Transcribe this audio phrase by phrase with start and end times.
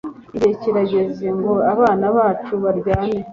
[0.35, 3.15] Igihe kirageze ngo abana bacu baryame